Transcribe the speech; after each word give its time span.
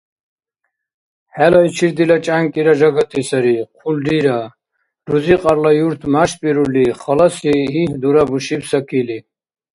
–ХӀелайчир 1.35 1.91
дила 1.97 2.17
чӀянкӀира 2.25 2.73
жагати 2.79 3.21
сари, 3.29 3.57
хъулрира,– 3.77 4.39
рузикьарла 5.09 5.71
юрт 5.85 6.01
мяштӀбирули, 6.13 6.85
халаси 7.01 7.51
гьигь 7.73 7.95
дурабушиб 8.01 8.61
Сакили. 8.69 9.17